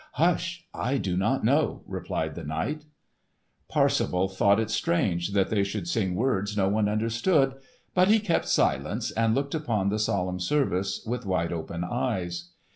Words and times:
"Hush. 0.13 0.65
I 0.73 0.97
do 0.97 1.15
not 1.15 1.43
know," 1.45 1.83
replied 1.85 2.33
the 2.33 2.43
knight. 2.43 2.85
Parsifal 3.69 4.29
thought 4.29 4.59
it 4.59 4.71
strange 4.71 5.33
that 5.33 5.51
they 5.51 5.63
should 5.63 5.87
sing 5.87 6.15
words 6.15 6.57
no 6.57 6.67
one 6.67 6.89
understood, 6.89 7.53
but 7.93 8.07
he 8.07 8.19
kept 8.19 8.47
silence 8.47 9.11
and 9.11 9.35
looked 9.35 9.53
upon 9.53 9.89
the 9.89 9.99
solemn 9.99 10.39
service 10.39 11.05
with 11.05 11.27
wide 11.27 11.53
open 11.53 11.83
eyes. 11.83 12.49